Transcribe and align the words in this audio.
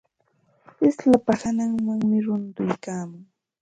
Slapa 0.95 1.33
hananmanmi 1.41 2.17
runtuykaamun. 2.25 3.23